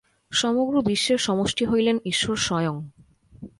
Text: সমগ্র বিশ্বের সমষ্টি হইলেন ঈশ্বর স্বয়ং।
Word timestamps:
সমগ্র 0.31 0.81
বিশ্বের 0.81 1.17
সমষ্টি 1.17 1.65
হইলেন 1.65 1.97
ঈশ্বর 2.05 2.35
স্বয়ং। 2.35 2.75